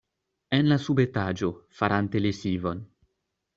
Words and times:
En 0.57 0.63
la 0.71 0.77
subetaĝo, 0.85 1.51
farante 1.81 2.25
lesivon. 2.29 2.85